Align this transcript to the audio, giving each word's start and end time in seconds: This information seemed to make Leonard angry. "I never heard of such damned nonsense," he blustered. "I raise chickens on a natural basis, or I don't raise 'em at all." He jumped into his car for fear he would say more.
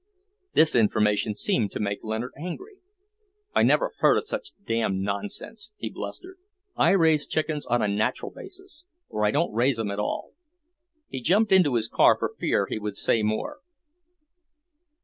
This 0.53 0.73
information 0.75 1.35
seemed 1.35 1.71
to 1.73 1.79
make 1.79 2.03
Leonard 2.03 2.31
angry. 2.35 2.77
"I 3.53 3.61
never 3.61 3.91
heard 3.99 4.17
of 4.17 4.25
such 4.25 4.53
damned 4.65 4.97
nonsense," 5.01 5.73
he 5.77 5.91
blustered. 5.91 6.39
"I 6.75 6.89
raise 6.89 7.27
chickens 7.27 7.67
on 7.67 7.83
a 7.83 7.87
natural 7.87 8.31
basis, 8.31 8.87
or 9.09 9.23
I 9.25 9.29
don't 9.29 9.53
raise 9.53 9.77
'em 9.79 9.91
at 9.91 9.99
all." 9.99 10.31
He 11.07 11.21
jumped 11.21 11.51
into 11.51 11.75
his 11.75 11.87
car 11.87 12.17
for 12.17 12.33
fear 12.39 12.65
he 12.67 12.79
would 12.79 12.97
say 12.97 13.21
more. 13.21 13.59